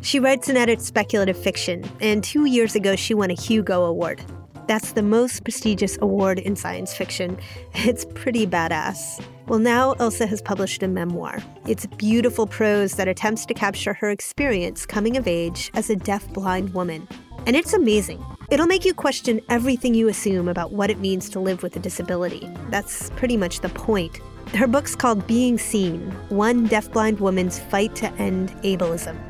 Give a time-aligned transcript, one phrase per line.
[0.00, 4.22] She writes and edits speculative fiction, and two years ago she won a Hugo Award.
[4.68, 7.38] That's the most prestigious award in science fiction.
[7.74, 9.24] It's pretty badass.
[9.46, 11.38] Well, now Elsa has published a memoir.
[11.66, 16.74] It's beautiful prose that attempts to capture her experience coming of age as a deaf-blind
[16.74, 17.08] woman.
[17.46, 18.22] And it's amazing.
[18.50, 21.80] It'll make you question everything you assume about what it means to live with a
[21.80, 22.50] disability.
[22.68, 24.18] That's pretty much the point.
[24.54, 29.27] Her book's called Being Seen One Deafblind Woman's Fight to End Ableism.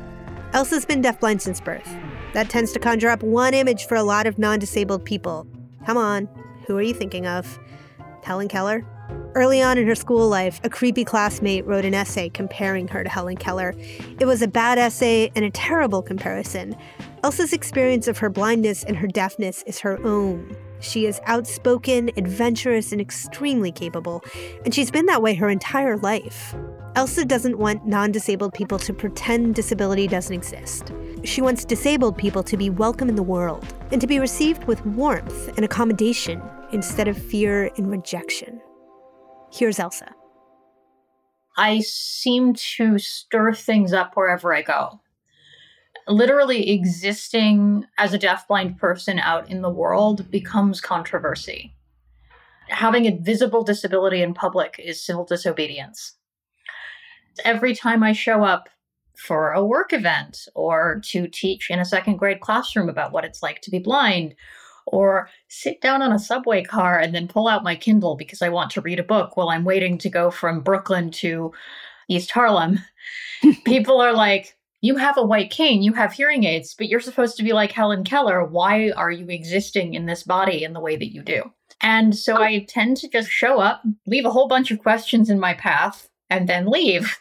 [0.53, 1.95] Elsa's been deafblind since birth.
[2.33, 5.47] That tends to conjure up one image for a lot of non disabled people.
[5.85, 6.27] Come on,
[6.65, 7.59] who are you thinking of?
[8.23, 8.85] Helen Keller?
[9.35, 13.09] Early on in her school life, a creepy classmate wrote an essay comparing her to
[13.09, 13.75] Helen Keller.
[14.19, 16.75] It was a bad essay and a terrible comparison.
[17.23, 20.55] Elsa's experience of her blindness and her deafness is her own.
[20.79, 24.23] She is outspoken, adventurous, and extremely capable,
[24.65, 26.55] and she's been that way her entire life.
[26.99, 30.91] Elsa doesn't want non disabled people to pretend disability doesn't exist.
[31.23, 34.85] She wants disabled people to be welcome in the world and to be received with
[34.85, 36.41] warmth and accommodation
[36.73, 38.59] instead of fear and rejection.
[39.49, 40.13] Here's Elsa.
[41.55, 44.99] I seem to stir things up wherever I go.
[46.05, 51.73] Literally existing as a deafblind person out in the world becomes controversy.
[52.67, 56.17] Having a visible disability in public is civil disobedience
[57.43, 58.69] every time I show up
[59.15, 63.43] for a work event or to teach in a second grade classroom about what it's
[63.43, 64.33] like to be blind
[64.87, 68.49] or sit down on a subway car and then pull out my Kindle because I
[68.49, 71.51] want to read a book while I'm waiting to go from Brooklyn to
[72.07, 72.79] East Harlem.
[73.65, 77.35] People are like, you have a white cane, you have hearing aids, but you're supposed
[77.37, 78.45] to be like Helen Keller.
[78.45, 81.51] Why are you existing in this body in the way that you do?
[81.81, 85.39] And so I tend to just show up, leave a whole bunch of questions in
[85.39, 87.19] my path, and then leave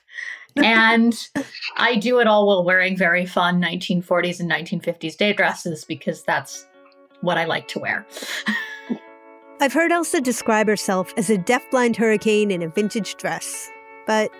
[0.65, 1.29] and
[1.77, 6.67] I do it all while wearing very fun 1940s and 1950s day dresses because that's
[7.21, 8.07] what I like to wear.
[9.61, 13.69] I've heard Elsa describe herself as a deafblind hurricane in a vintage dress,
[14.07, 14.31] but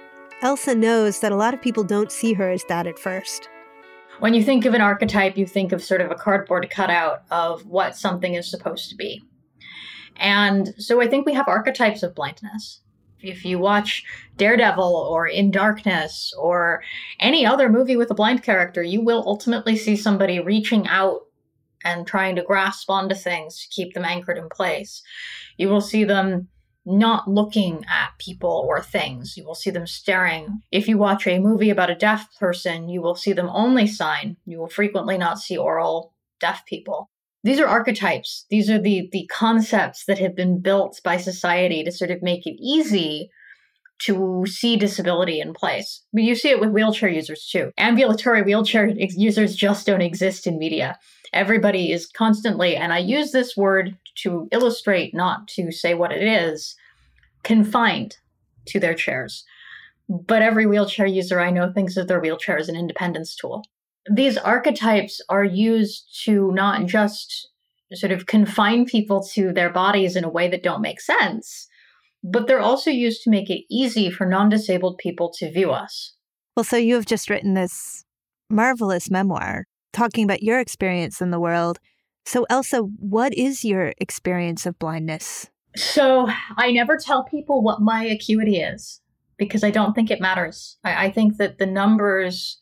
[0.43, 3.49] Elsa knows that a lot of people don't see her as that at first.
[4.21, 7.67] When you think of an archetype, you think of sort of a cardboard cutout of
[7.67, 9.25] what something is supposed to be.
[10.17, 12.81] And so I think we have archetypes of blindness
[13.21, 14.05] if you watch
[14.37, 16.83] Daredevil or In Darkness or
[17.21, 21.23] any other movie with a blind character, you will ultimately see somebody reaching out
[21.85, 25.03] and trying to grasp onto things to keep them anchored in place.
[25.57, 26.49] You will see them
[26.85, 29.37] not looking at people or things.
[29.37, 30.63] You will see them staring.
[30.73, 34.37] If you watch a movie about a deaf person, you will see them only sign.
[34.47, 37.11] You will frequently not see oral deaf people
[37.49, 38.45] these are archetypes.
[38.51, 42.47] These are the the concepts that have been built by society to sort of make
[42.47, 43.31] it easy
[44.01, 46.05] to see disability in place.
[46.13, 47.73] But you see it with wheelchair users too.
[47.79, 50.99] Ambulatory wheelchair users just don't exist in media.
[51.33, 56.23] Everybody is constantly, and I use this word to illustrate, not to say what it
[56.23, 56.77] is,
[57.43, 58.19] confined
[58.67, 59.45] to their chairs.
[60.09, 63.65] But every wheelchair user I know thinks of their wheelchair as an independence tool
[64.11, 67.49] these archetypes are used to not just
[67.95, 71.69] sort of confine people to their bodies in a way that don't make sense,
[72.23, 76.15] but they're also used to make it easy for non disabled people to view us.
[76.57, 78.05] Well, so you have just written this
[78.51, 81.79] marvelous memoir talking about your experience in the world.
[82.27, 85.49] So, Elsa, what is your experience of blindness?
[85.77, 89.01] So, I never tell people what my acuity is
[89.39, 90.77] because I don't think it matters.
[90.85, 92.58] I, I think that the numbers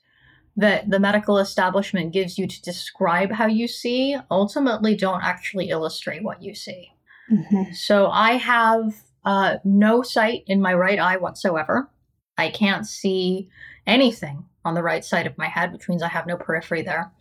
[0.56, 6.22] that the medical establishment gives you to describe how you see ultimately don't actually illustrate
[6.22, 6.92] what you see.
[7.30, 7.72] Mm-hmm.
[7.74, 8.94] So I have
[9.24, 11.90] uh, no sight in my right eye whatsoever.
[12.38, 13.50] I can't see
[13.86, 17.12] anything on the right side of my head, which means I have no periphery there.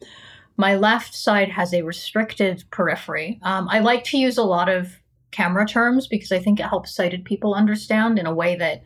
[0.57, 3.39] My left side has a restricted periphery.
[3.43, 4.99] Um, I like to use a lot of
[5.31, 8.83] camera terms because I think it helps sighted people understand in a way that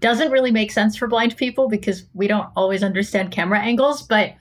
[0.00, 4.34] doesn't really make sense for blind people because we don't always understand camera angles, but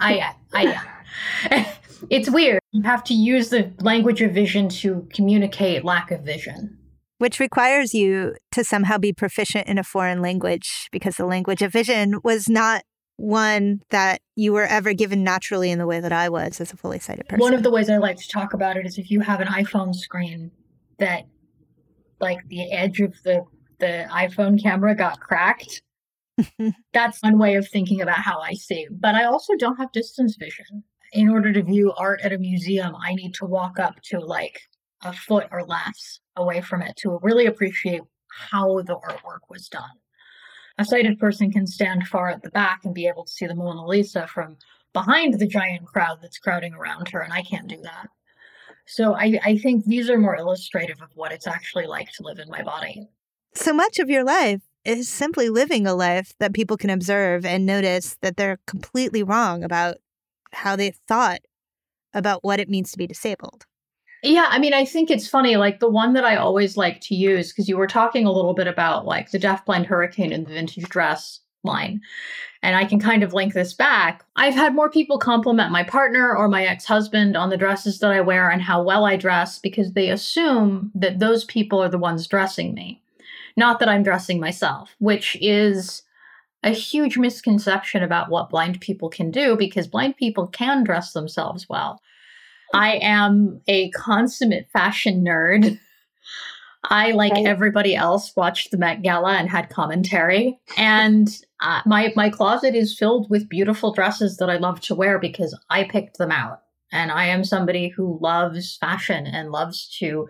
[0.00, 1.76] I, I,
[2.10, 2.60] it's weird.
[2.72, 6.78] You have to use the language of vision to communicate lack of vision.
[7.18, 11.72] Which requires you to somehow be proficient in a foreign language because the language of
[11.72, 12.82] vision was not
[13.16, 16.76] one that you were ever given naturally in the way that I was as a
[16.76, 17.40] fully sighted person.
[17.40, 19.48] One of the ways I like to talk about it is if you have an
[19.48, 20.50] iPhone screen
[20.98, 21.26] that
[22.20, 23.44] like the edge of the
[23.78, 25.82] the iPhone camera got cracked.
[26.92, 28.86] That's one way of thinking about how I see.
[28.90, 30.84] But I also don't have distance vision.
[31.12, 34.60] In order to view art at a museum, I need to walk up to like
[35.02, 39.84] a foot or less away from it to really appreciate how the artwork was done.
[40.78, 43.54] A sighted person can stand far at the back and be able to see the
[43.54, 44.56] Mona Lisa from
[44.92, 48.08] behind the giant crowd that's crowding around her, and I can't do that.
[48.86, 52.38] So I, I think these are more illustrative of what it's actually like to live
[52.38, 53.08] in my body.
[53.56, 57.64] So much of your life is simply living a life that people can observe and
[57.66, 59.96] notice that they're completely wrong about
[60.52, 61.40] how they thought
[62.14, 63.64] about what it means to be disabled.
[64.22, 65.56] Yeah, I mean, I think it's funny.
[65.56, 68.54] Like the one that I always like to use, because you were talking a little
[68.54, 72.00] bit about like the deaf-blind hurricane and the vintage dress line.
[72.62, 74.24] And I can kind of link this back.
[74.36, 78.12] I've had more people compliment my partner or my ex husband on the dresses that
[78.12, 81.98] I wear and how well I dress because they assume that those people are the
[81.98, 83.02] ones dressing me,
[83.56, 86.02] not that I'm dressing myself, which is
[86.62, 91.66] a huge misconception about what blind people can do because blind people can dress themselves
[91.68, 92.00] well.
[92.74, 95.78] I am a consummate fashion nerd.
[96.88, 97.46] I, like right.
[97.46, 100.58] everybody else, watched the Met Gala and had commentary.
[100.76, 101.28] And
[101.60, 105.58] uh, my my closet is filled with beautiful dresses that I love to wear because
[105.70, 106.62] I picked them out.
[106.92, 110.28] And I am somebody who loves fashion and loves to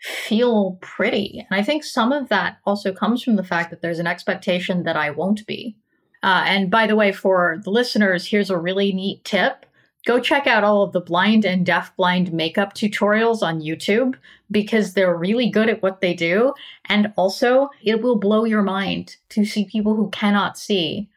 [0.00, 1.46] feel pretty.
[1.50, 4.84] And I think some of that also comes from the fact that there's an expectation
[4.84, 5.76] that I won't be.
[6.22, 9.66] Uh, and by the way, for the listeners, here's a really neat tip
[10.06, 14.14] go check out all of the blind and deaf blind makeup tutorials on YouTube
[14.50, 16.54] because they're really good at what they do.
[16.86, 21.10] And also, it will blow your mind to see people who cannot see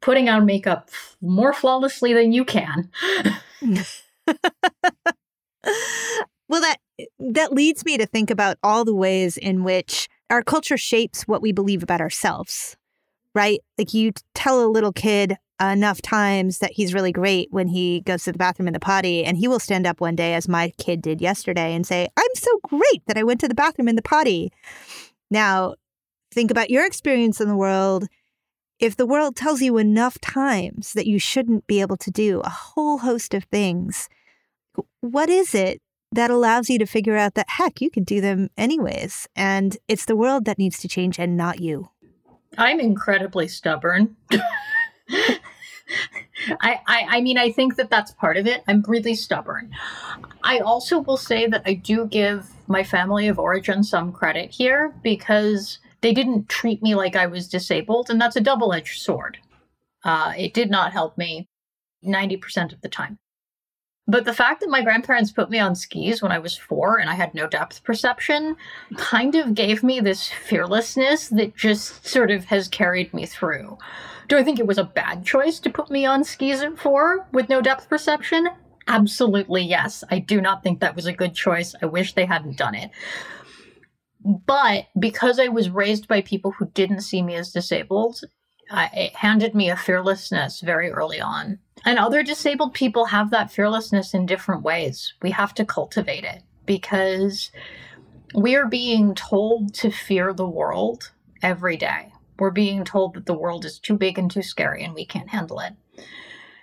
[0.00, 0.90] putting on makeup
[1.20, 2.90] more flawlessly than you can.
[6.52, 6.76] well, that
[7.18, 11.40] that leads me to think about all the ways in which our culture shapes what
[11.40, 12.76] we believe about ourselves.
[13.34, 13.60] Right?
[13.78, 18.24] Like you tell a little kid, enough times that he's really great when he goes
[18.24, 19.24] to the bathroom in the potty.
[19.24, 22.34] And he will stand up one day, as my kid did yesterday, and say, I'm
[22.34, 24.52] so great that I went to the bathroom in the potty.
[25.30, 25.76] Now,
[26.32, 28.08] think about your experience in the world.
[28.78, 32.50] If the world tells you enough times that you shouldn't be able to do a
[32.50, 34.10] whole host of things,
[35.00, 35.80] what is it
[36.12, 39.28] that allows you to figure out that heck, you can do them anyways?
[39.34, 41.88] And it's the world that needs to change and not you.
[42.58, 44.16] I'm incredibly stubborn.
[46.60, 48.62] I, I, I mean, I think that that's part of it.
[48.68, 49.70] I'm really stubborn.
[50.42, 54.94] I also will say that I do give my family of origin some credit here
[55.02, 59.38] because they didn't treat me like I was disabled, and that's a double edged sword.
[60.04, 61.48] Uh, it did not help me
[62.04, 63.18] 90% of the time.
[64.08, 67.08] But the fact that my grandparents put me on skis when I was four and
[67.08, 68.56] I had no depth perception
[68.96, 73.78] kind of gave me this fearlessness that just sort of has carried me through.
[74.28, 77.26] Do I think it was a bad choice to put me on skis at four
[77.32, 78.48] with no depth perception?
[78.88, 80.02] Absolutely yes.
[80.10, 81.74] I do not think that was a good choice.
[81.80, 82.90] I wish they hadn't done it.
[84.24, 88.20] But because I was raised by people who didn't see me as disabled,
[88.72, 91.60] it handed me a fearlessness very early on.
[91.84, 95.14] And other disabled people have that fearlessness in different ways.
[95.22, 97.50] We have to cultivate it because
[98.34, 103.38] we are being told to fear the world every day we're being told that the
[103.38, 105.74] world is too big and too scary and we can't handle it.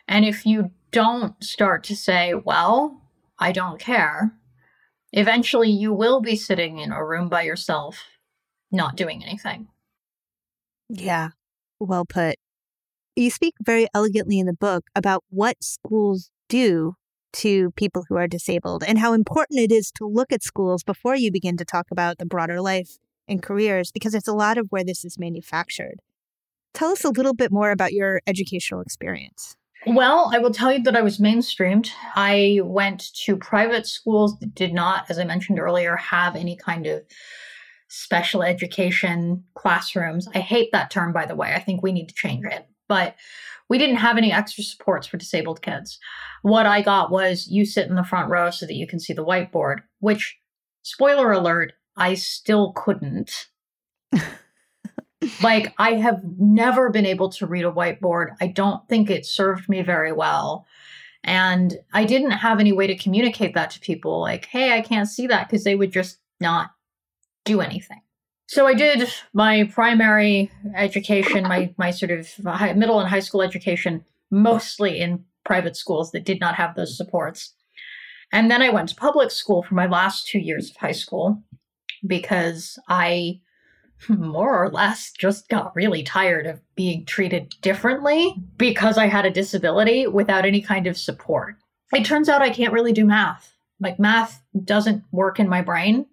[0.09, 3.01] And if you don't start to say, well,
[3.39, 4.33] I don't care,
[5.13, 8.03] eventually you will be sitting in a room by yourself,
[8.71, 9.69] not doing anything.
[10.89, 11.29] Yeah,
[11.79, 12.35] well put.
[13.19, 16.95] You speak very elegantly in the book about what schools do
[17.33, 21.17] to people who are disabled and how important it is to look at schools before
[21.17, 22.97] you begin to talk about the broader life
[23.27, 25.95] and careers because it's a lot of where this is manufactured.
[26.73, 29.57] Tell us a little bit more about your educational experience.
[29.85, 31.89] Well, I will tell you that I was mainstreamed.
[32.15, 36.87] I went to private schools that did not, as I mentioned earlier, have any kind
[36.87, 37.03] of
[37.89, 40.29] special education classrooms.
[40.33, 41.53] I hate that term, by the way.
[41.53, 42.65] I think we need to change it.
[42.89, 43.15] But
[43.69, 45.99] we didn't have any extra supports for disabled kids.
[46.41, 49.13] What I got was you sit in the front row so that you can see
[49.13, 50.37] the whiteboard, which,
[50.81, 53.47] spoiler alert, I still couldn't.
[55.43, 58.35] like, I have never been able to read a whiteboard.
[58.41, 60.65] I don't think it served me very well.
[61.23, 65.07] And I didn't have any way to communicate that to people like, hey, I can't
[65.07, 66.71] see that because they would just not
[67.45, 68.01] do anything.
[68.49, 73.43] So I did my primary education, my my sort of high, middle and high school
[73.43, 77.53] education, mostly in private schools that did not have those supports.
[78.33, 81.43] And then I went to public school for my last two years of high school
[82.07, 83.39] because I
[84.07, 89.31] more or less just got really tired of being treated differently because I had a
[89.31, 91.57] disability without any kind of support.
[91.93, 93.53] It turns out I can't really do math.
[93.79, 96.07] Like, math doesn't work in my brain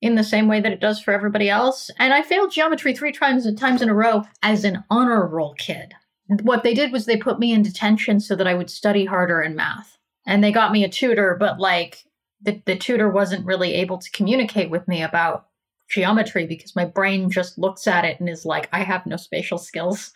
[0.00, 1.90] in the same way that it does for everybody else.
[1.98, 5.94] And I failed geometry three times, times in a row as an honor roll kid.
[6.42, 9.40] What they did was they put me in detention so that I would study harder
[9.42, 9.98] in math.
[10.26, 12.04] And they got me a tutor, but like
[12.42, 15.46] the, the tutor wasn't really able to communicate with me about
[15.88, 19.58] geometry because my brain just looks at it and is like, I have no spatial
[19.58, 20.12] skills.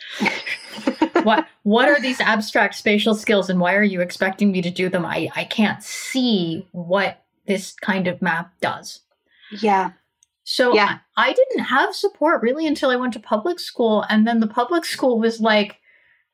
[1.23, 4.89] what what are these abstract spatial skills and why are you expecting me to do
[4.89, 5.07] them?
[5.07, 9.01] I, I can't see what this kind of map does.
[9.61, 9.93] Yeah.
[10.45, 10.99] So yeah.
[11.17, 14.05] I, I didn't have support really until I went to public school.
[14.09, 15.79] And then the public school was like,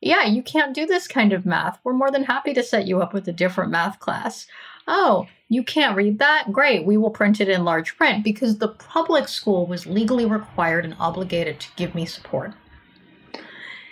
[0.00, 1.78] yeah, you can't do this kind of math.
[1.84, 4.46] We're more than happy to set you up with a different math class.
[4.86, 6.52] Oh, you can't read that?
[6.52, 10.84] Great, we will print it in large print because the public school was legally required
[10.84, 12.54] and obligated to give me support.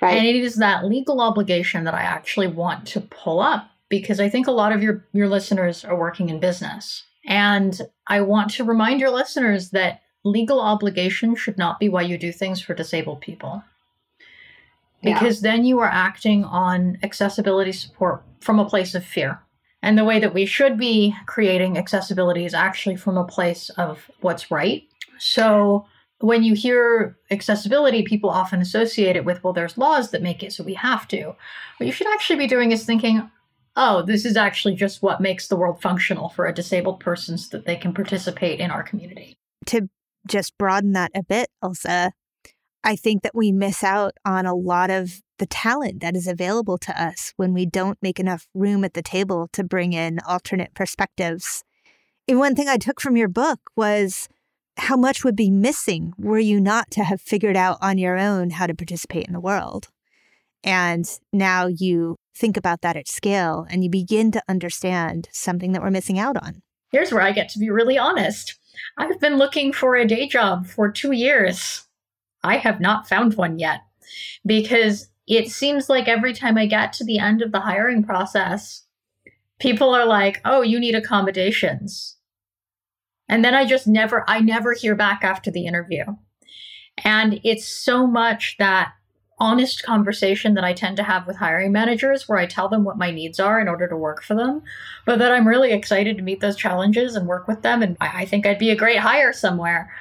[0.00, 0.16] Right.
[0.16, 4.28] And it is that legal obligation that I actually want to pull up because I
[4.28, 7.04] think a lot of your, your listeners are working in business.
[7.26, 12.18] And I want to remind your listeners that legal obligation should not be why you
[12.18, 13.62] do things for disabled people.
[15.02, 15.52] Because yeah.
[15.52, 19.40] then you are acting on accessibility support from a place of fear.
[19.82, 24.10] And the way that we should be creating accessibility is actually from a place of
[24.20, 24.82] what's right.
[25.18, 25.86] So
[26.20, 30.52] when you hear accessibility, people often associate it with, well, there's laws that make it
[30.52, 31.36] so we have to.
[31.76, 33.30] What you should actually be doing is thinking,
[33.76, 37.56] oh, this is actually just what makes the world functional for a disabled person so
[37.56, 39.36] that they can participate in our community.
[39.66, 39.88] To
[40.26, 42.12] just broaden that a bit, Elsa,
[42.82, 46.78] I think that we miss out on a lot of the talent that is available
[46.78, 50.72] to us when we don't make enough room at the table to bring in alternate
[50.74, 51.62] perspectives.
[52.26, 54.28] And one thing I took from your book was
[54.78, 58.50] how much would be missing were you not to have figured out on your own
[58.50, 59.88] how to participate in the world.
[60.64, 65.82] And now you think about that at scale and you begin to understand something that
[65.82, 66.62] we're missing out on.
[66.92, 68.58] Here's where I get to be really honest.
[68.98, 71.86] I've been looking for a day job for two years.
[72.44, 73.80] I have not found one yet
[74.44, 78.84] because it seems like every time I get to the end of the hiring process,
[79.58, 82.16] people are like, oh, you need accommodations.
[83.28, 86.04] And then I just never, I never hear back after the interview.
[87.04, 88.92] And it's so much that
[89.38, 92.96] honest conversation that I tend to have with hiring managers where I tell them what
[92.96, 94.62] my needs are in order to work for them,
[95.04, 97.82] but that I'm really excited to meet those challenges and work with them.
[97.82, 99.92] And I, think I'd be a great hire somewhere.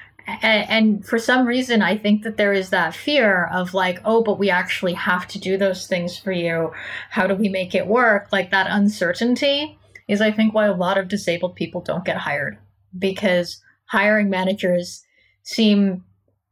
[0.41, 4.39] And, for some reason, I think that there is that fear of like, oh, but
[4.39, 6.71] we actually have to do those things for you.
[7.11, 8.29] How do we make it work?
[8.31, 9.77] Like that uncertainty
[10.07, 12.57] is, I think, why a lot of disabled people don't get hired
[12.97, 15.03] because hiring managers
[15.43, 16.03] seem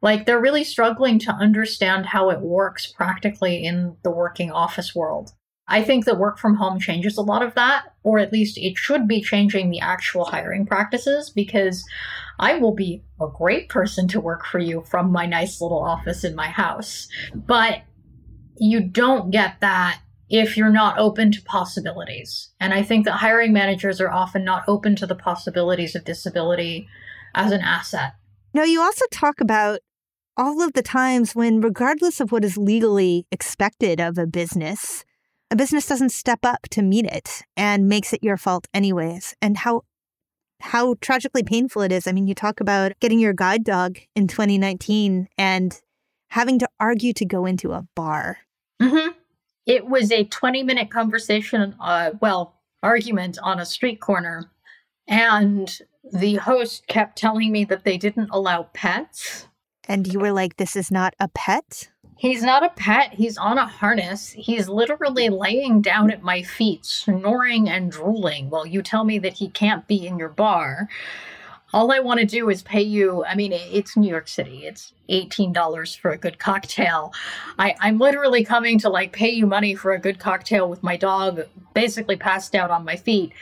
[0.04, 5.32] like they're really struggling to understand how it works practically in the working office world.
[5.66, 8.78] I think that work from home changes a lot of that, or at least it
[8.78, 11.86] should be changing the actual hiring practices because
[12.38, 16.26] I will be a great person to work for you from my nice little office
[16.26, 17.08] in my house.
[17.34, 17.84] But
[18.58, 22.50] you don't get that if you're not open to possibilities.
[22.60, 26.90] And I think that hiring managers are often not open to the possibilities of disability
[27.34, 28.16] as an asset.
[28.54, 29.80] Now, you also talk about
[30.38, 35.06] all of the times when, regardless of what is legally expected of a business,
[35.52, 39.36] a business doesn't step up to meet it and makes it your fault anyways.
[39.42, 39.84] And how
[40.60, 42.08] how tragically painful it is.
[42.08, 45.82] I mean, you talk about getting your guide dog in 2019 and
[46.30, 48.40] having to argue to go into a bar.
[48.82, 49.10] Mm-hmm.
[49.66, 54.50] It was a 20 minute conversation, uh, well, argument on a street corner.
[55.08, 55.78] And
[56.14, 59.48] the host kept telling me that they didn't allow pets
[59.88, 61.90] and you were like, this is not a pet?
[62.18, 63.14] He's not a pet.
[63.14, 64.32] He's on a harness.
[64.32, 69.34] He's literally laying down at my feet, snoring and drooling while you tell me that
[69.34, 70.88] he can't be in your bar
[71.74, 73.26] all I want to do is pay you.
[73.26, 74.66] I mean, it's New York City.
[74.66, 77.14] It's $18 for a good cocktail.
[77.58, 80.96] I, I'm literally coming to like pay you money for a good cocktail with my
[80.98, 81.42] dog
[81.74, 83.34] basically passed out on my feet.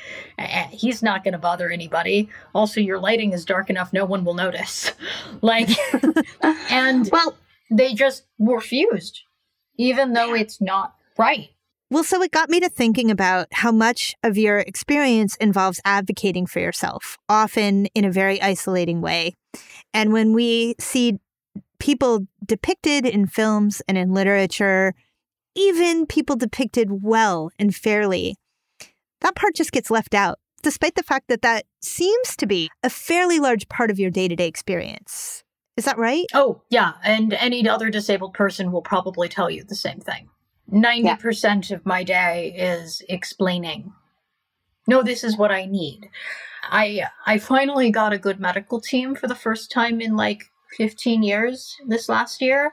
[0.70, 2.30] He's not going to bother anybody.
[2.56, 4.92] Also, your lighting is dark enough, no one will notice.
[5.42, 5.70] like,
[6.72, 7.36] and well,
[7.70, 9.22] they just refused,
[9.78, 11.50] even though it's not right.
[11.92, 16.46] Well, so it got me to thinking about how much of your experience involves advocating
[16.46, 19.36] for yourself, often in a very isolating way.
[19.94, 21.20] And when we see
[21.80, 24.94] people depicted in films and in literature,
[25.54, 28.38] even people depicted well and fairly,
[29.20, 32.90] that part just gets left out, despite the fact that that seems to be a
[32.90, 35.44] fairly large part of your day to day experience.
[35.76, 36.26] Is that right?
[36.34, 36.94] Oh, yeah.
[37.04, 40.30] And any other disabled person will probably tell you the same thing.
[40.72, 41.76] 90% yeah.
[41.76, 43.94] of my day is explaining
[44.88, 46.10] no this is what i need
[46.64, 50.44] i i finally got a good medical team for the first time in like
[50.78, 52.72] 15 years this last year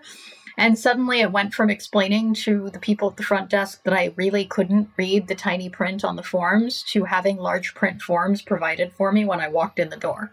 [0.58, 4.12] and suddenly it went from explaining to the people at the front desk that I
[4.16, 8.92] really couldn't read the tiny print on the forms to having large print forms provided
[8.92, 10.32] for me when I walked in the door.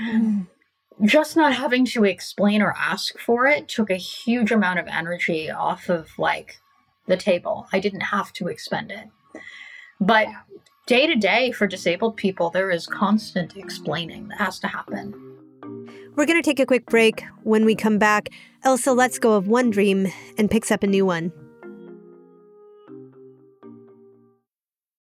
[0.00, 0.46] Mm.
[1.02, 5.50] Just not having to explain or ask for it took a huge amount of energy
[5.50, 6.60] off of like
[7.10, 7.66] the table.
[7.72, 9.08] I didn't have to expend it.
[10.00, 10.28] But
[10.86, 15.14] day to day for disabled people, there is constant explaining that has to happen.
[16.16, 17.22] We're going to take a quick break.
[17.42, 18.30] When we come back,
[18.64, 21.32] Elsa lets go of one dream and picks up a new one.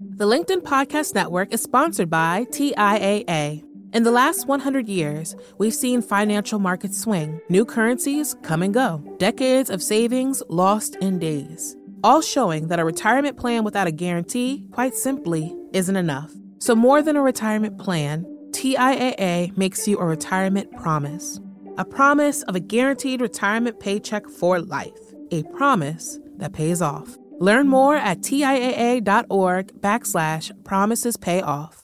[0.00, 3.64] The LinkedIn Podcast Network is sponsored by TIAA.
[3.92, 9.02] In the last 100 years, we've seen financial markets swing, new currencies come and go,
[9.18, 14.66] decades of savings lost in days all showing that a retirement plan without a guarantee,
[14.70, 16.30] quite simply, isn't enough.
[16.58, 21.40] So, more than a retirement plan, TIAA makes you a retirement promise
[21.76, 24.92] a promise of a guaranteed retirement paycheck for life,
[25.32, 27.16] a promise that pays off.
[27.40, 31.83] Learn more at TIAA.org backslash promises pay off.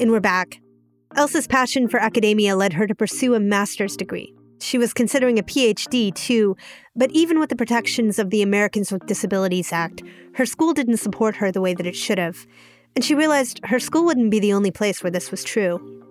[0.00, 0.60] And we're back.
[1.16, 4.32] Elsa's passion for academia led her to pursue a master's degree.
[4.60, 6.56] She was considering a PhD too,
[6.94, 11.34] but even with the protections of the Americans with Disabilities Act, her school didn't support
[11.36, 12.46] her the way that it should have.
[12.94, 16.04] And she realized her school wouldn't be the only place where this was true.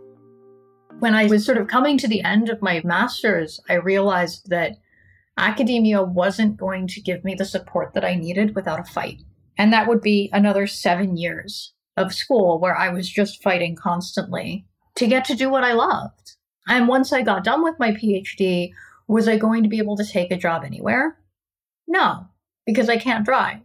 [0.99, 4.73] When I was sort of coming to the end of my master's, I realized that
[5.37, 9.21] academia wasn't going to give me the support that I needed without a fight.
[9.57, 14.65] And that would be another seven years of school where I was just fighting constantly
[14.95, 16.35] to get to do what I loved.
[16.67, 18.71] And once I got done with my PhD,
[19.07, 21.17] was I going to be able to take a job anywhere?
[21.87, 22.27] No,
[22.65, 23.59] because I can't drive.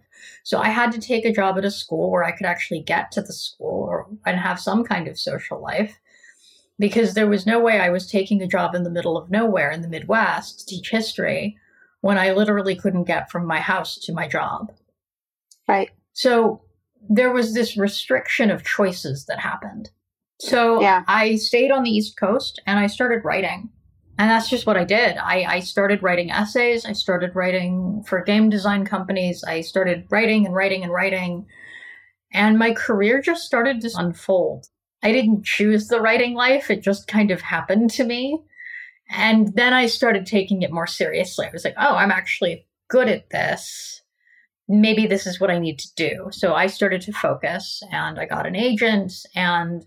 [0.45, 3.12] So I had to take a job at a school where I could actually get
[3.12, 5.99] to the school or and have some kind of social life
[6.79, 9.71] because there was no way I was taking a job in the middle of nowhere
[9.71, 11.57] in the Midwest to teach history
[12.01, 14.73] when I literally couldn't get from my house to my job.
[15.68, 15.90] Right.
[16.12, 16.62] So
[17.09, 19.91] there was this restriction of choices that happened.
[20.41, 21.05] So yeah.
[21.07, 23.71] I stayed on the East Coast and I started writing.
[24.19, 25.17] And that's just what I did.
[25.17, 26.85] I, I started writing essays.
[26.85, 29.43] I started writing for game design companies.
[29.43, 31.47] I started writing and writing and writing.
[32.33, 34.69] And my career just started to unfold.
[35.03, 38.41] I didn't choose the writing life, it just kind of happened to me.
[39.11, 41.47] And then I started taking it more seriously.
[41.47, 44.02] I was like, oh, I'm actually good at this.
[44.68, 46.29] Maybe this is what I need to do.
[46.31, 49.85] So I started to focus and I got an agent and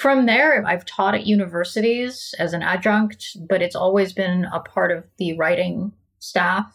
[0.00, 4.90] from there, I've taught at universities as an adjunct, but it's always been a part
[4.90, 6.72] of the writing staff.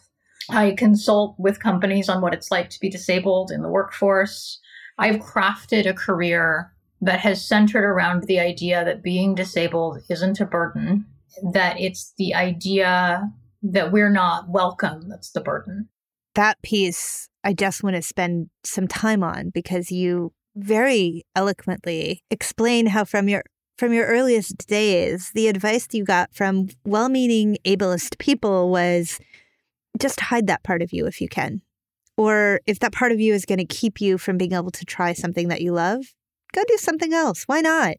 [0.48, 4.60] I consult with companies on what it's like to be disabled in the workforce.
[4.98, 10.46] I've crafted a career that has centered around the idea that being disabled isn't a
[10.46, 11.04] burden,
[11.52, 13.28] that it's the idea
[13.60, 15.88] that we're not welcome that's the burden.
[16.36, 22.86] That piece I just want to spend some time on because you very eloquently explain
[22.86, 23.44] how from your
[23.78, 29.20] from your earliest days, the advice you got from well-meaning ableist people was
[29.98, 31.60] just hide that part of you if you can.
[32.16, 34.84] Or if that part of you is going to keep you from being able to
[34.86, 36.04] try something that you love,
[36.52, 37.44] go do something else.
[37.44, 37.96] Why not?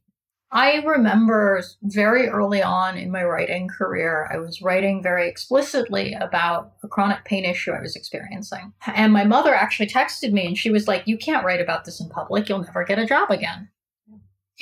[0.52, 6.74] I remember very early on in my writing career, I was writing very explicitly about
[6.84, 8.72] a chronic pain issue I was experiencing.
[8.86, 12.00] And my mother actually texted me and she was like, You can't write about this
[12.00, 12.48] in public.
[12.48, 13.70] You'll never get a job again.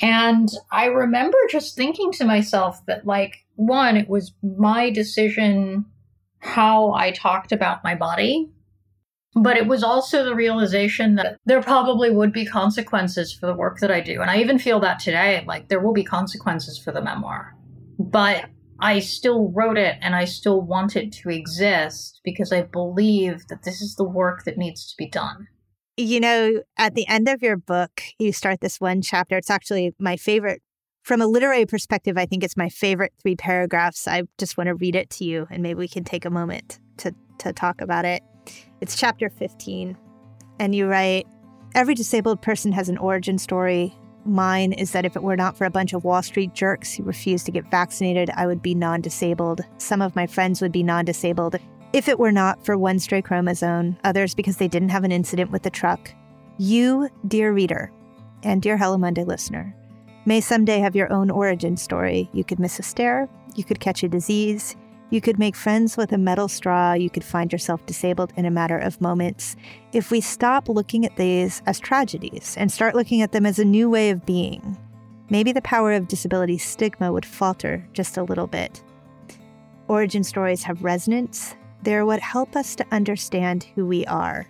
[0.02, 5.86] And I remember just thinking to myself that, like, one, it was my decision
[6.40, 8.50] how I talked about my body
[9.36, 13.78] but it was also the realization that there probably would be consequences for the work
[13.80, 14.22] that I do.
[14.22, 17.54] And I even feel that today, like there will be consequences for the memoir.
[17.98, 18.46] But
[18.80, 23.62] I still wrote it and I still want it to exist because I believe that
[23.62, 25.48] this is the work that needs to be done.
[25.98, 29.36] You know, at the end of your book, you start this one chapter.
[29.36, 30.62] It's actually my favorite.
[31.02, 34.08] From a literary perspective, I think it's my favorite three paragraphs.
[34.08, 36.80] I just want to read it to you and maybe we can take a moment
[36.98, 38.22] to, to talk about it.
[38.80, 39.96] It's chapter 15.
[40.58, 41.26] And you write
[41.74, 43.94] Every disabled person has an origin story.
[44.24, 47.02] Mine is that if it were not for a bunch of Wall Street jerks who
[47.02, 49.62] refused to get vaccinated, I would be non disabled.
[49.78, 51.56] Some of my friends would be non disabled.
[51.92, 55.50] If it were not for one stray chromosome, others because they didn't have an incident
[55.50, 56.12] with the truck.
[56.58, 57.90] You, dear reader,
[58.42, 59.74] and dear Hello Monday listener,
[60.26, 62.28] may someday have your own origin story.
[62.32, 64.76] You could miss a stair, you could catch a disease,
[65.10, 66.92] you could make friends with a metal straw.
[66.92, 69.56] You could find yourself disabled in a matter of moments.
[69.92, 73.64] If we stop looking at these as tragedies and start looking at them as a
[73.64, 74.76] new way of being,
[75.30, 78.82] maybe the power of disability stigma would falter just a little bit.
[79.88, 84.48] Origin stories have resonance, they're what help us to understand who we are.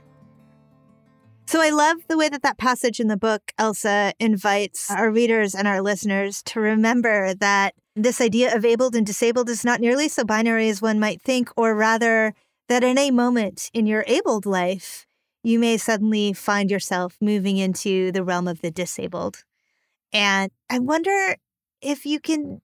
[1.49, 5.55] So I love the way that that passage in the book, Elsa, invites our readers
[5.55, 10.09] and our listeners to remember that this idea of abled and disabled is not nearly
[10.09, 12.35] so binary as one might think, or rather,
[12.69, 15.07] that in a moment in your abled life,
[15.43, 19.45] you may suddenly find yourself moving into the realm of the disabled.
[20.13, 21.37] And I wonder
[21.81, 22.61] if you can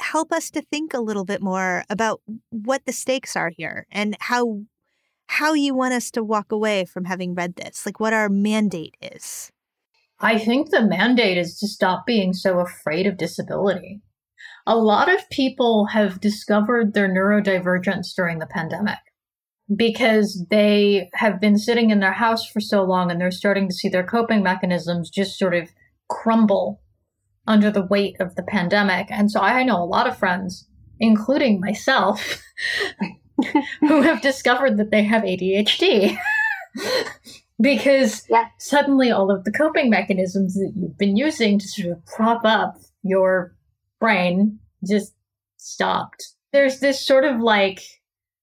[0.00, 4.16] help us to think a little bit more about what the stakes are here and
[4.20, 4.62] how
[5.28, 8.96] how you want us to walk away from having read this, like what our mandate
[9.02, 9.50] is.
[10.20, 14.02] I think the mandate is to stop being so afraid of disability
[14.66, 18.98] a lot of people have discovered their neurodivergence during the pandemic
[19.74, 23.74] because they have been sitting in their house for so long and they're starting to
[23.74, 25.70] see their coping mechanisms just sort of
[26.08, 26.80] crumble
[27.46, 29.06] under the weight of the pandemic.
[29.10, 30.68] And so I know a lot of friends,
[31.00, 32.42] including myself,
[33.80, 36.16] who have discovered that they have ADHD.
[37.60, 38.46] because yeah.
[38.58, 42.76] suddenly all of the coping mechanisms that you've been using to sort of prop up
[43.02, 43.55] your
[44.00, 45.14] brain just
[45.56, 46.34] stopped.
[46.52, 47.82] There's this sort of like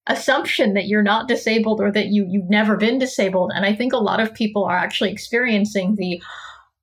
[0.07, 3.93] assumption that you're not disabled or that you you've never been disabled and I think
[3.93, 6.21] a lot of people are actually experiencing the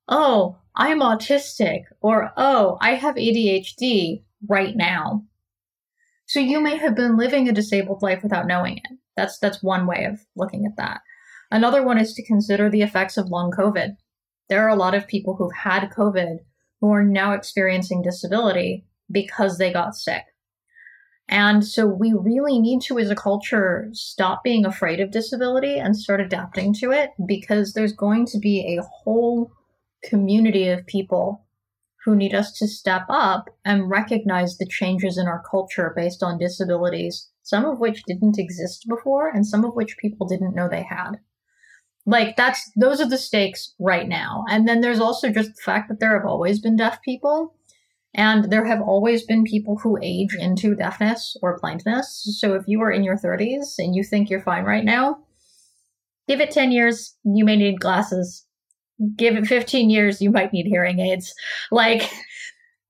[0.07, 5.23] oh, I'm autistic or oh, I have ADHD right now.
[6.25, 8.97] So you may have been living a disabled life without knowing it.
[9.15, 11.01] That's that's one way of looking at that.
[11.51, 13.97] Another one is to consider the effects of long COVID.
[14.49, 16.37] There are a lot of people who've had COVID
[16.81, 20.23] who are now experiencing disability because they got sick.
[21.29, 25.95] And so we really need to, as a culture, stop being afraid of disability and
[25.95, 29.53] start adapting to it because there's going to be a whole
[30.03, 31.45] community of people
[32.03, 36.39] who need us to step up and recognize the changes in our culture based on
[36.39, 40.83] disabilities, some of which didn't exist before and some of which people didn't know they
[40.83, 41.11] had.
[42.11, 44.43] Like that's those are the stakes right now.
[44.49, 47.55] And then there's also just the fact that there have always been deaf people
[48.13, 52.27] and there have always been people who age into deafness or blindness.
[52.37, 55.19] So if you are in your 30s and you think you're fine right now,
[56.27, 58.45] give it 10 years, you may need glasses.
[59.15, 61.33] Give it 15 years, you might need hearing aids.
[61.71, 62.11] Like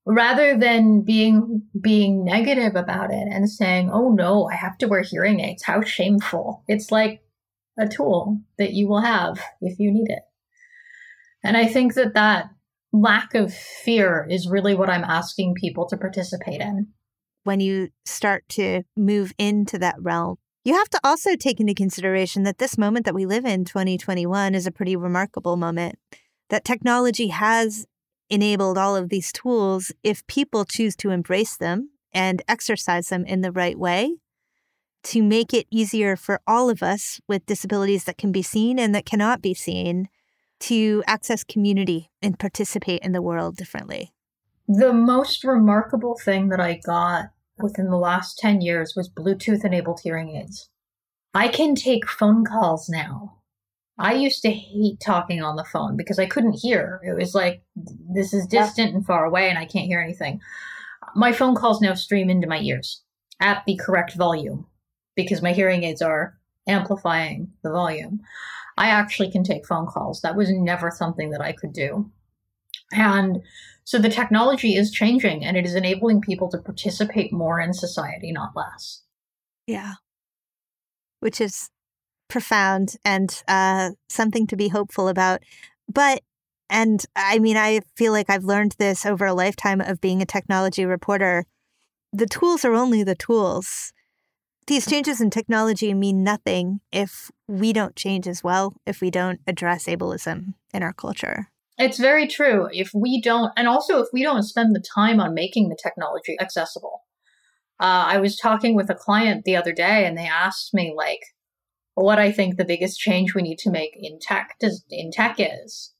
[0.04, 5.02] rather than being being negative about it and saying, "Oh no, I have to wear
[5.02, 5.62] hearing aids.
[5.62, 7.22] How shameful." It's like
[7.78, 10.22] a tool that you will have if you need it.
[11.44, 12.50] And I think that that
[12.92, 16.88] lack of fear is really what I'm asking people to participate in.
[17.44, 22.44] When you start to move into that realm, you have to also take into consideration
[22.44, 25.98] that this moment that we live in, 2021, is a pretty remarkable moment.
[26.50, 27.86] That technology has
[28.30, 33.40] enabled all of these tools if people choose to embrace them and exercise them in
[33.40, 34.18] the right way
[35.04, 38.94] to make it easier for all of us with disabilities that can be seen and
[38.94, 40.08] that cannot be seen
[40.60, 44.12] to access community and participate in the world differently?
[44.68, 50.00] The most remarkable thing that I got within the last 10 years was Bluetooth enabled
[50.02, 50.68] hearing aids.
[51.34, 53.42] I can take phone calls now
[53.98, 57.00] I used to hate talking on the phone because I couldn't hear.
[57.04, 60.40] It was like, this is distant and far away and I can't hear anything.
[61.14, 63.02] My phone calls now stream into my ears
[63.40, 64.66] at the correct volume
[65.14, 68.20] because my hearing aids are amplifying the volume.
[68.76, 70.20] I actually can take phone calls.
[70.22, 72.10] That was never something that I could do.
[72.92, 73.42] And
[73.84, 78.32] so the technology is changing and it is enabling people to participate more in society,
[78.32, 79.02] not less.
[79.66, 79.94] Yeah.
[81.20, 81.70] Which is
[82.28, 85.40] profound and uh, something to be hopeful about.
[85.92, 86.22] But,
[86.70, 90.26] and I mean, I feel like I've learned this over a lifetime of being a
[90.26, 91.44] technology reporter.
[92.12, 93.92] The tools are only the tools.
[94.66, 99.40] These changes in technology mean nothing if we don't change as well, if we don't
[99.46, 101.48] address ableism in our culture.
[101.78, 102.68] It's very true.
[102.72, 106.36] If we don't, and also if we don't spend the time on making the technology
[106.40, 107.02] accessible.
[107.80, 111.20] Uh, I was talking with a client the other day and they asked me, like,
[111.94, 115.36] what I think the biggest change we need to make in tech does, in tech
[115.38, 115.92] is.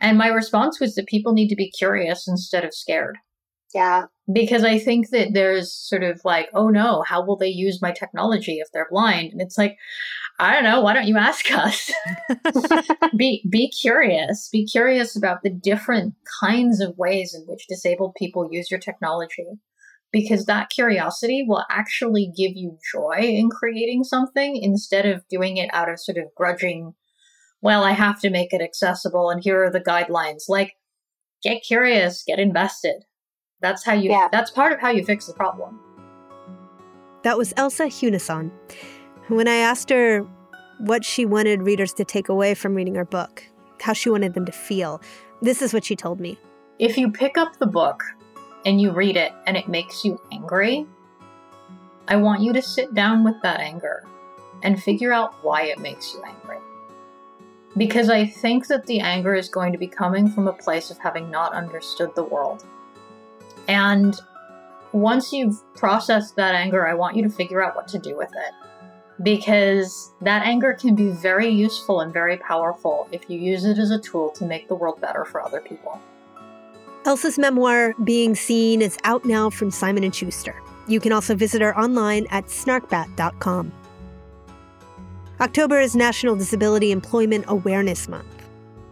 [0.00, 3.18] And my response was that people need to be curious instead of scared.
[3.74, 4.06] Yeah.
[4.32, 7.92] Because I think that there's sort of like, oh no, how will they use my
[7.92, 9.32] technology if they're blind?
[9.32, 9.76] And it's like,
[10.38, 11.90] I don't know, why don't you ask us?
[13.16, 14.48] be be curious.
[14.50, 19.46] Be curious about the different kinds of ways in which disabled people use your technology
[20.14, 25.68] because that curiosity will actually give you joy in creating something instead of doing it
[25.72, 26.94] out of sort of grudging,
[27.60, 30.44] well, I have to make it accessible and here are the guidelines.
[30.48, 30.74] Like,
[31.42, 33.04] get curious, get invested.
[33.64, 34.28] That's how you, yeah.
[34.30, 35.80] that's part of how you fix the problem.
[37.22, 38.50] That was Elsa Sjunneson.
[39.28, 40.20] When I asked her
[40.80, 43.42] what she wanted readers to take away from reading her book,
[43.80, 45.00] how she wanted them to feel,
[45.40, 46.38] this is what she told me.
[46.78, 48.02] If you pick up the book
[48.66, 50.86] and you read it and it makes you angry,
[52.06, 54.04] I want you to sit down with that anger
[54.62, 56.58] and figure out why it makes you angry.
[57.78, 60.98] Because I think that the anger is going to be coming from a place of
[60.98, 62.66] having not understood the world.
[63.68, 64.14] And
[64.92, 68.30] once you've processed that anger, I want you to figure out what to do with
[68.30, 69.22] it.
[69.22, 73.90] Because that anger can be very useful and very powerful if you use it as
[73.90, 76.00] a tool to make the world better for other people.
[77.04, 80.60] Elsa's memoir, Being Seen, is out now from Simon & Schuster.
[80.88, 83.72] You can also visit her online at snarkbat.com.
[85.40, 88.26] October is National Disability Employment Awareness Month.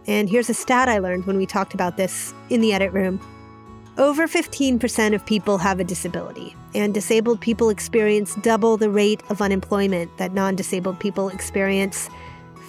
[0.07, 3.19] And here's a stat I learned when we talked about this in the edit room.
[3.99, 9.39] Over 15% of people have a disability, and disabled people experience double the rate of
[9.39, 12.09] unemployment that non disabled people experience.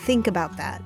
[0.02, 0.82] Think about that.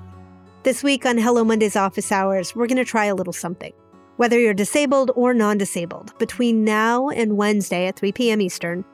[0.62, 3.72] This week on Hello Monday's office hours, we're going to try a little something.
[4.16, 8.40] Whether you're disabled or non disabled, between now and Wednesday at 3 p.m.
[8.40, 8.84] Eastern,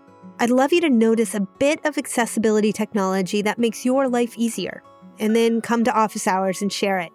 [0.41, 4.83] I'd love you to notice a bit of accessibility technology that makes your life easier,
[5.19, 7.13] and then come to office hours and share it.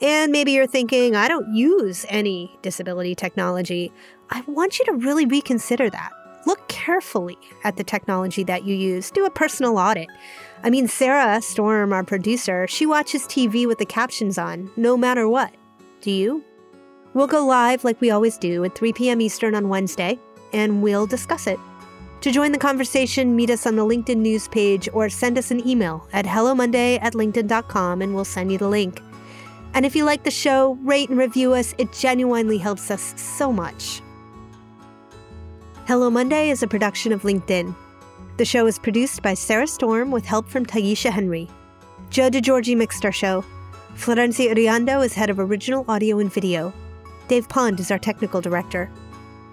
[0.00, 3.92] And maybe you're thinking, I don't use any disability technology.
[4.30, 6.10] I want you to really reconsider that.
[6.46, 9.10] Look carefully at the technology that you use.
[9.10, 10.08] Do a personal audit.
[10.62, 15.28] I mean, Sarah Storm, our producer, she watches TV with the captions on, no matter
[15.28, 15.54] what.
[16.00, 16.44] Do you?
[17.14, 19.20] We'll go live like we always do at 3 p.m.
[19.20, 20.18] Eastern on Wednesday,
[20.52, 21.58] and we'll discuss it.
[22.24, 25.66] To join the conversation, meet us on the LinkedIn news page or send us an
[25.68, 29.00] email at hellomonday at linkedin.com and we'll send you the link.
[29.74, 31.74] And if you like the show, rate and review us.
[31.78, 34.00] It genuinely helps us so much.
[35.86, 37.74] Hello Monday is a production of LinkedIn.
[38.36, 41.48] The show is produced by Sarah Storm with help from Taisha Henry.
[42.08, 43.44] Joe DeGiorgi mixed our show.
[43.96, 46.72] Florencia Iriondo is head of original audio and video.
[47.26, 48.90] Dave Pond is our technical director.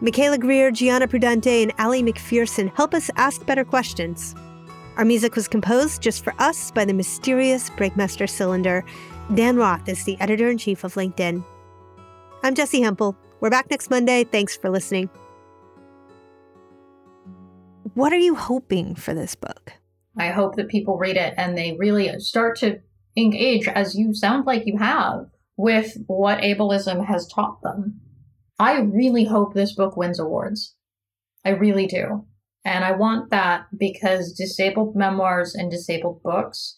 [0.01, 4.35] Michaela Greer, Gianna Prudente, and Ali McPherson help us ask better questions.
[4.97, 8.83] Our music was composed just for us by the mysterious Breakmaster Cylinder.
[9.33, 11.41] Dan Roth is the editor in chief of LinkedIn.
[12.43, 13.15] I'm Jessi Hempel.
[13.39, 14.25] We're back next Monday.
[14.25, 15.09] Thanks for listening.
[17.93, 19.71] What are you hoping for this book?
[20.17, 22.81] I hope that people read it and they really start to
[23.15, 28.01] engage, as you sound like you have, with what ableism has taught them.
[28.59, 30.75] I really hope this book wins awards.
[31.45, 32.25] I really do.
[32.65, 36.77] And I want that because disabled memoirs and disabled books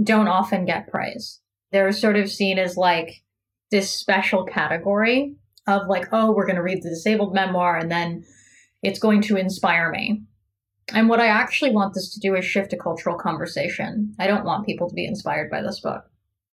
[0.00, 1.40] don't often get praise.
[1.72, 3.22] They're sort of seen as like
[3.70, 8.24] this special category of like, oh, we're going to read the disabled memoir and then
[8.82, 10.22] it's going to inspire me.
[10.94, 14.14] And what I actually want this to do is shift a cultural conversation.
[14.18, 16.04] I don't want people to be inspired by this book.